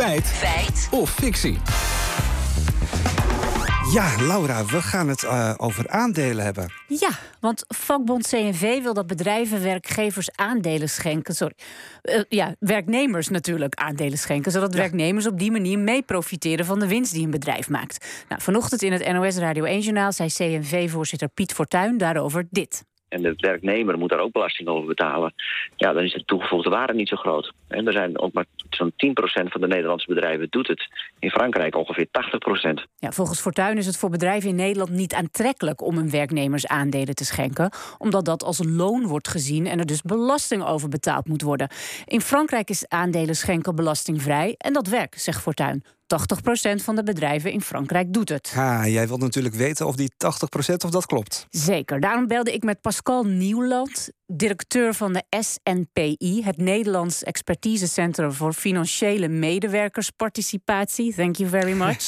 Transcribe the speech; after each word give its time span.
Feit. 0.00 0.26
Feit. 0.26 0.88
Of 0.90 1.10
fictie. 1.10 1.58
Ja, 3.92 4.14
Laura, 4.26 4.64
we 4.64 4.82
gaan 4.82 5.08
het 5.08 5.22
uh, 5.22 5.54
over 5.56 5.88
aandelen 5.88 6.44
hebben. 6.44 6.72
Ja, 6.86 7.10
want 7.40 7.64
vakbond 7.68 8.28
CNV 8.28 8.82
wil 8.82 8.94
dat 8.94 9.06
bedrijven 9.06 9.62
werkgevers 9.62 10.30
aandelen 10.36 10.88
schenken. 10.88 11.34
Sorry. 11.34 11.54
Uh, 12.02 12.22
ja, 12.28 12.54
werknemers 12.58 13.28
natuurlijk 13.28 13.74
aandelen 13.74 14.18
schenken. 14.18 14.52
Zodat 14.52 14.72
ja. 14.72 14.78
werknemers 14.78 15.26
op 15.26 15.38
die 15.38 15.50
manier 15.50 15.78
mee 15.78 16.02
profiteren 16.02 16.64
van 16.64 16.78
de 16.78 16.86
winst 16.88 17.12
die 17.12 17.24
een 17.24 17.30
bedrijf 17.30 17.68
maakt. 17.68 18.24
Nou, 18.28 18.42
vanochtend 18.42 18.82
in 18.82 18.92
het 18.92 19.12
NOS 19.12 19.36
Radio 19.36 19.64
1-journaal 19.64 20.12
zei 20.12 20.28
CNV-voorzitter 20.28 21.28
Piet 21.28 21.52
Fortuyn 21.52 21.98
daarover 21.98 22.46
dit 22.50 22.84
en 23.10 23.22
de 23.22 23.34
werknemer 23.36 23.98
moet 23.98 24.10
daar 24.10 24.20
ook 24.20 24.32
belasting 24.32 24.68
over 24.68 24.86
betalen, 24.86 25.34
ja, 25.76 25.92
dan 25.92 26.02
is 26.02 26.12
de 26.12 26.24
toegevoegde 26.24 26.70
waarde 26.70 26.94
niet 26.94 27.08
zo 27.08 27.16
groot. 27.16 27.52
En 27.68 27.86
er 27.86 27.92
zijn 27.92 28.18
ook 28.18 28.32
maar 28.32 28.44
zo'n 28.70 28.92
10% 28.92 28.92
van 29.48 29.60
de 29.60 29.66
Nederlandse 29.66 30.14
bedrijven 30.14 30.46
doet 30.50 30.68
het. 30.68 30.88
In 31.18 31.30
Frankrijk 31.30 31.76
ongeveer 31.76 32.06
80%. 32.06 32.88
Ja, 32.98 33.10
volgens 33.10 33.40
Fortuyn 33.40 33.76
is 33.76 33.86
het 33.86 33.96
voor 33.96 34.10
bedrijven 34.10 34.48
in 34.48 34.54
Nederland 34.54 34.90
niet 34.90 35.14
aantrekkelijk 35.14 35.82
om 35.82 35.96
hun 35.96 36.10
werknemers 36.10 36.66
aandelen 36.66 37.14
te 37.14 37.24
schenken, 37.24 37.70
omdat 37.98 38.24
dat 38.24 38.42
als 38.42 38.60
loon 38.66 39.06
wordt 39.06 39.28
gezien 39.28 39.66
en 39.66 39.78
er 39.78 39.86
dus 39.86 40.02
belasting 40.02 40.64
over 40.64 40.88
betaald 40.88 41.28
moet 41.28 41.42
worden. 41.42 41.68
In 42.04 42.20
Frankrijk 42.20 42.70
is 42.70 42.88
aandelen 42.88 43.36
schenken 43.36 43.74
belastingvrij 43.74 44.54
en 44.58 44.72
dat 44.72 44.88
werkt, 44.88 45.20
zegt 45.20 45.42
Fortuyn. 45.42 45.84
80% 46.10 46.84
van 46.84 46.96
de 46.96 47.02
bedrijven 47.02 47.52
in 47.52 47.60
Frankrijk 47.60 48.12
doet 48.12 48.28
het. 48.28 48.52
Ha, 48.54 48.86
jij 48.86 49.08
wilt 49.08 49.20
natuurlijk 49.20 49.54
weten 49.54 49.86
of 49.86 49.96
die 49.96 50.12
80% 50.12 50.16
of 50.84 50.90
dat 50.90 51.06
klopt. 51.06 51.46
Zeker. 51.50 52.00
Daarom 52.00 52.26
belde 52.26 52.52
ik 52.52 52.62
met 52.62 52.80
Pascal 52.80 53.24
Nieuwland, 53.24 54.10
directeur 54.26 54.94
van 54.94 55.12
de 55.12 55.22
SNPI, 55.40 56.42
het 56.44 56.56
Nederlands 56.56 57.22
Expertisecentrum 57.22 58.32
voor 58.32 58.52
Financiële 58.52 59.28
Medewerkersparticipatie. 59.28 61.14
Thank 61.14 61.36
you 61.36 61.50
very 61.50 61.72
much. 61.72 62.04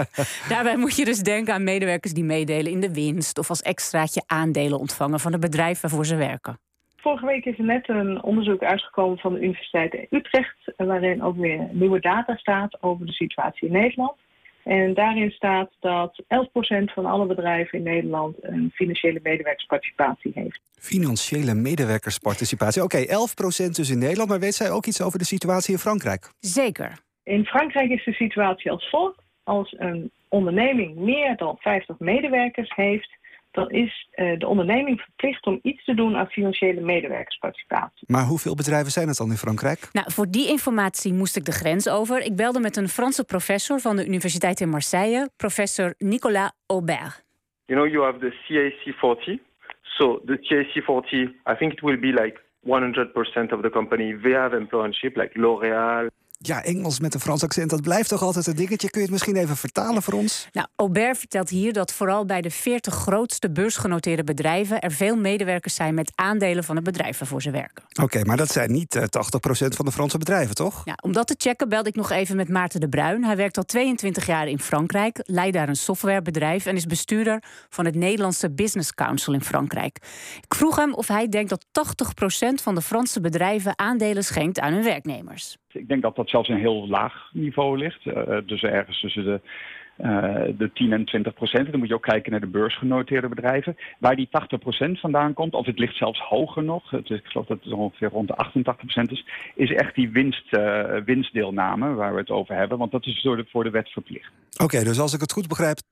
Daarbij 0.48 0.76
moet 0.76 0.96
je 0.96 1.04
dus 1.04 1.18
denken 1.18 1.54
aan 1.54 1.64
medewerkers 1.64 2.12
die 2.12 2.24
meedelen 2.24 2.72
in 2.72 2.80
de 2.80 2.92
winst 2.92 3.38
of 3.38 3.48
als 3.48 3.62
extraatje 3.62 4.22
aandelen 4.26 4.78
ontvangen 4.78 5.20
van 5.20 5.32
het 5.32 5.40
bedrijf 5.40 5.80
waarvoor 5.80 6.06
ze 6.06 6.16
werken. 6.16 6.58
Vorige 7.06 7.26
week 7.26 7.44
is 7.44 7.58
er 7.58 7.64
net 7.64 7.88
een 7.88 8.22
onderzoek 8.22 8.62
uitgekomen 8.62 9.18
van 9.18 9.32
de 9.32 9.40
Universiteit 9.40 10.06
Utrecht, 10.10 10.56
waarin 10.76 11.22
ook 11.22 11.36
weer 11.36 11.68
nieuwe 11.72 12.00
data 12.00 12.36
staat 12.36 12.82
over 12.82 13.06
de 13.06 13.12
situatie 13.12 13.68
in 13.68 13.72
Nederland. 13.72 14.16
En 14.64 14.94
daarin 14.94 15.30
staat 15.30 15.70
dat 15.80 16.22
11% 16.22 16.26
van 16.84 17.06
alle 17.06 17.26
bedrijven 17.26 17.78
in 17.78 17.84
Nederland 17.84 18.36
een 18.40 18.70
financiële 18.74 19.20
medewerkersparticipatie 19.22 20.32
heeft. 20.34 20.60
Financiële 20.78 21.54
medewerkersparticipatie. 21.54 22.82
Oké, 22.82 22.96
okay, 22.96 23.66
11% 23.68 23.70
dus 23.70 23.90
in 23.90 23.98
Nederland, 23.98 24.28
maar 24.28 24.40
weet 24.40 24.54
zij 24.54 24.70
ook 24.70 24.86
iets 24.86 25.02
over 25.02 25.18
de 25.18 25.24
situatie 25.24 25.72
in 25.72 25.78
Frankrijk? 25.78 26.30
Zeker. 26.40 26.98
In 27.22 27.44
Frankrijk 27.44 27.90
is 27.90 28.04
de 28.04 28.12
situatie 28.12 28.70
als 28.70 28.88
volgt. 28.88 29.22
Als 29.42 29.74
een 29.78 30.10
onderneming 30.28 30.96
meer 30.96 31.36
dan 31.36 31.56
50 31.58 31.98
medewerkers 31.98 32.72
heeft, 32.74 33.15
dan 33.56 33.70
is 33.70 34.08
uh, 34.14 34.38
de 34.38 34.46
onderneming 34.46 35.00
verplicht 35.00 35.46
om 35.46 35.58
iets 35.62 35.84
te 35.84 35.94
doen 35.94 36.16
aan 36.16 36.26
financiële 36.26 36.80
medewerkersparticipatie. 36.80 38.06
Maar 38.06 38.24
hoeveel 38.24 38.54
bedrijven 38.54 38.92
zijn 38.92 39.08
het 39.08 39.16
dan 39.16 39.30
in 39.30 39.36
Frankrijk? 39.36 39.88
Nou, 39.92 40.12
voor 40.12 40.26
die 40.30 40.48
informatie 40.48 41.12
moest 41.12 41.36
ik 41.36 41.44
de 41.44 41.52
grens 41.52 41.88
over. 41.88 42.20
Ik 42.20 42.36
belde 42.36 42.60
met 42.60 42.76
een 42.76 42.88
Franse 42.88 43.24
professor 43.24 43.80
van 43.80 43.96
de 43.96 44.06
Universiteit 44.06 44.60
in 44.60 44.68
Marseille, 44.68 45.30
professor 45.36 45.94
Nicolas 45.98 46.50
Aubert. 46.66 47.24
You 47.66 47.80
know, 47.80 47.92
you 47.92 48.04
have 48.04 48.18
the 48.18 48.32
CAC 48.46 48.94
40. 48.94 49.38
So 49.82 50.20
the 50.24 50.38
CAC 50.38 50.84
40, 50.84 51.16
I 51.46 51.54
think 51.58 51.72
it 51.72 51.80
will 51.80 52.00
be 52.00 52.12
like 52.22 52.40
100% 52.66 53.52
of 53.52 53.62
the 53.62 53.70
company 53.70 54.18
they 54.22 54.32
have 54.32 54.56
employmentship, 54.56 55.16
like 55.16 55.38
L'Oréal. 55.38 56.10
Ja, 56.38 56.62
Engels 56.62 57.00
met 57.00 57.14
een 57.14 57.20
Frans 57.20 57.42
accent, 57.42 57.70
dat 57.70 57.82
blijft 57.82 58.08
toch 58.08 58.22
altijd 58.22 58.46
een 58.46 58.56
dingetje. 58.56 58.90
Kun 58.90 59.00
je 59.00 59.06
het 59.06 59.10
misschien 59.10 59.36
even 59.36 59.56
vertalen 59.56 60.02
voor 60.02 60.14
ons? 60.14 60.48
Nou, 60.52 60.66
Aubert 60.76 61.18
vertelt 61.18 61.48
hier 61.48 61.72
dat 61.72 61.92
vooral 61.92 62.24
bij 62.24 62.40
de 62.40 62.50
40 62.50 62.94
grootste 62.94 63.50
beursgenoteerde 63.50 64.24
bedrijven 64.24 64.80
er 64.80 64.92
veel 64.92 65.16
medewerkers 65.16 65.74
zijn 65.74 65.94
met 65.94 66.12
aandelen 66.14 66.64
van 66.64 66.76
het 66.76 66.84
bedrijf 66.84 67.18
waarvoor 67.18 67.42
ze 67.42 67.50
werken. 67.50 67.84
Oké, 68.02 68.24
maar 68.24 68.36
dat 68.36 68.50
zijn 68.50 68.72
niet 68.72 68.94
uh, 68.94 69.02
eh, 69.02 69.08
80% 69.08 69.08
van 69.68 69.84
de 69.84 69.92
Franse 69.92 70.18
bedrijven, 70.18 70.54
toch? 70.54 70.82
Ja, 70.84 70.98
om 71.02 71.12
dat 71.12 71.26
te 71.26 71.34
checken 71.38 71.68
belde 71.68 71.88
ik 71.88 71.94
nog 71.94 72.10
even 72.10 72.36
met 72.36 72.48
Maarten 72.48 72.80
de 72.80 72.88
Bruin. 72.88 73.24
Hij 73.24 73.36
werkt 73.36 73.56
al 73.56 73.64
22 73.64 74.26
jaar 74.26 74.48
in 74.48 74.60
Frankrijk, 74.60 75.20
leidt 75.22 75.54
daar 75.54 75.68
een 75.68 75.76
softwarebedrijf 75.76 76.66
en 76.66 76.76
is 76.76 76.86
bestuurder 76.86 77.42
van 77.68 77.84
het 77.84 77.94
Nederlandse 77.94 78.50
Business 78.50 78.94
Council 78.94 79.32
in 79.32 79.42
Frankrijk. 79.42 79.96
Ik 80.40 80.54
vroeg 80.54 80.76
hem 80.76 80.94
of 80.94 81.08
hij 81.08 81.28
denkt 81.28 81.50
dat 81.50 81.64
80% 81.64 82.62
van 82.62 82.74
de 82.74 82.82
Franse 82.82 83.20
bedrijven 83.20 83.78
aandelen 83.78 84.24
schenkt 84.24 84.60
aan 84.60 84.72
hun 84.72 84.84
werknemers. 84.84 85.56
Ik 85.76 85.88
denk 85.88 86.02
dat 86.02 86.16
dat 86.16 86.25
zelfs 86.30 86.48
een 86.48 86.58
heel 86.58 86.88
laag 86.88 87.30
niveau 87.32 87.78
ligt. 87.78 88.04
Uh, 88.04 88.38
dus 88.46 88.62
ergens 88.62 89.00
tussen 89.00 89.24
de, 89.24 89.40
de 89.96 90.70
10 90.74 90.92
en 90.92 91.04
20 91.04 91.34
procent. 91.34 91.70
Dan 91.70 91.78
moet 91.78 91.88
je 91.88 91.94
ook 91.94 92.02
kijken 92.02 92.30
naar 92.30 92.40
de 92.40 92.46
beursgenoteerde 92.46 93.28
bedrijven. 93.28 93.76
Waar 93.98 94.16
die 94.16 94.28
80 94.30 94.58
procent 94.58 95.00
vandaan 95.00 95.34
komt, 95.34 95.54
of 95.54 95.66
het 95.66 95.78
ligt 95.78 95.96
zelfs 95.96 96.20
hoger 96.20 96.64
nog. 96.64 96.90
Het 96.90 97.10
is, 97.10 97.18
ik 97.18 97.26
geloof 97.26 97.46
dat 97.46 97.64
het 97.64 97.72
ongeveer 97.72 98.08
rond 98.08 98.28
de 98.28 98.36
88 98.36 98.84
procent 98.84 99.10
is. 99.10 99.26
Is 99.54 99.72
echt 99.72 99.94
die 99.94 100.10
winst, 100.10 100.52
uh, 100.52 100.84
winstdeelname 101.04 101.94
waar 101.94 102.12
we 102.12 102.20
het 102.20 102.30
over 102.30 102.54
hebben. 102.54 102.78
Want 102.78 102.90
dat 102.90 103.06
is 103.06 103.22
door 103.22 103.36
de, 103.36 103.46
voor 103.50 103.64
de 103.64 103.70
wet 103.70 103.88
verplicht. 103.88 104.30
Oké, 104.62 104.84
dus 104.84 104.98
als 104.98 105.14
ik 105.14 105.20
het 105.20 105.32
goed 105.32 105.48
begrijp, 105.48 105.78
80% 105.78 105.82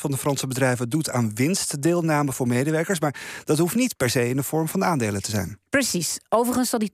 van 0.00 0.10
de 0.10 0.16
Franse 0.16 0.46
bedrijven 0.46 0.88
doet 0.88 1.10
aan 1.10 1.34
winstdeelname 1.34 2.32
voor 2.32 2.46
medewerkers. 2.46 3.00
Maar 3.00 3.14
dat 3.44 3.58
hoeft 3.58 3.74
niet 3.74 3.96
per 3.96 4.10
se 4.10 4.28
in 4.28 4.36
de 4.36 4.42
vorm 4.42 4.68
van 4.68 4.84
aandelen 4.84 5.22
te 5.22 5.30
zijn. 5.30 5.58
Precies. 5.70 6.20
Overigens 6.28 6.70
zal 6.70 6.78
die 6.78 6.90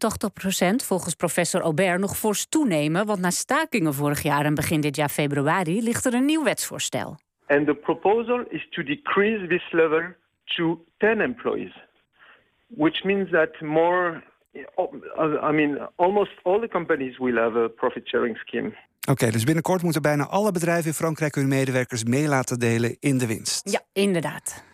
80% 0.72 0.84
volgens 0.84 1.14
professor 1.14 1.60
Aubert 1.60 2.00
nog 2.00 2.16
fors 2.18 2.46
toenemen. 2.48 3.06
Want 3.06 3.20
na 3.20 3.30
stakingen 3.30 3.94
vorig 3.94 4.22
jaar 4.22 4.44
en 4.44 4.54
begin 4.54 4.80
dit 4.80 4.96
jaar 4.96 5.08
februari 5.08 5.82
ligt 5.82 6.04
er 6.04 6.14
een 6.14 6.19
nieuw 6.24 6.44
wetsvoorstel. 6.44 7.18
And 7.46 7.66
the 7.66 7.74
proposal 7.74 8.44
is 8.48 8.66
to 8.70 8.82
decrease 8.82 9.48
this 9.48 9.72
level 9.72 10.14
to 10.44 10.84
10 10.98 11.20
employees. 11.20 11.72
Which 12.66 13.02
means 13.04 13.30
that 13.30 13.60
more 13.60 14.22
I 15.44 15.52
mean, 15.52 15.78
almost 15.96 16.30
all 16.42 16.60
the 16.60 16.68
companies 16.68 17.18
will 17.18 17.36
have 17.36 17.56
a 17.56 17.68
profit 17.68 18.08
sharing 18.08 18.36
scheme. 18.36 18.72
Oké, 19.08 19.30
dus 19.30 19.44
binnenkort 19.44 19.82
moeten 19.82 20.02
bijna 20.02 20.26
alle 20.26 20.52
bedrijven 20.52 20.86
in 20.86 20.94
Frankrijk 20.94 21.34
hun 21.34 21.48
medewerkers 21.48 22.04
mee 22.04 22.28
laten 22.28 22.58
delen 22.58 22.96
in 23.00 23.18
de 23.18 23.26
winst. 23.26 23.70
Ja, 23.70 23.80
inderdaad. 23.92 24.64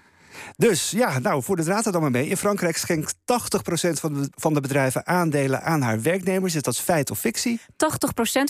Dus 0.57 0.91
ja, 0.91 1.19
nou, 1.19 1.43
voor 1.43 1.57
de 1.57 1.63
draad 1.63 1.87
er 1.87 1.93
dan 1.93 2.01
maar 2.01 2.11
mee. 2.11 2.29
In 2.29 2.37
Frankrijk 2.37 2.77
schenkt 2.77 3.15
80% 3.15 3.19
van 3.93 4.15
de, 4.15 4.29
van 4.35 4.55
de 4.55 4.61
bedrijven 4.61 5.07
aandelen 5.07 5.63
aan 5.63 5.81
haar 5.81 6.03
werknemers. 6.03 6.55
Is 6.55 6.63
dat 6.63 6.79
feit 6.79 7.11
of 7.11 7.19
fictie? 7.19 7.61
80% 7.61 7.65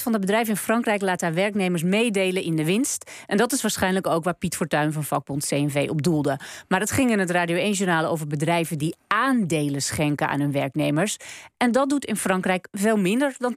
van 0.02 0.12
de 0.12 0.18
bedrijven 0.18 0.52
in 0.52 0.60
Frankrijk 0.60 1.02
laat 1.02 1.20
haar 1.20 1.34
werknemers 1.34 1.82
meedelen 1.82 2.42
in 2.42 2.56
de 2.56 2.64
winst. 2.64 3.10
En 3.26 3.36
dat 3.36 3.52
is 3.52 3.62
waarschijnlijk 3.62 4.06
ook 4.06 4.24
waar 4.24 4.34
Piet 4.34 4.56
Fortuyn 4.56 4.92
van 4.92 5.04
vakbond 5.04 5.46
CNV 5.46 5.86
op 5.90 6.02
doelde. 6.02 6.38
Maar 6.68 6.80
het 6.80 6.90
ging 6.90 7.10
in 7.10 7.18
het 7.18 7.30
Radio 7.30 7.72
1-journaal 7.72 8.04
over 8.04 8.26
bedrijven 8.26 8.78
die 8.78 8.96
aandelen 9.06 9.82
schenken 9.82 10.28
aan 10.28 10.40
hun 10.40 10.52
werknemers. 10.52 11.16
En 11.56 11.72
dat 11.72 11.88
doet 11.88 12.04
in 12.04 12.16
Frankrijk 12.16 12.68
veel 12.72 12.96
minder 12.96 13.34
dan 13.38 13.56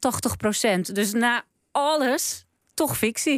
80%. 0.77 0.79
Dus 0.93 1.13
na 1.13 1.43
alles 1.71 2.45
toch 2.73 2.97
fictie. 2.97 3.37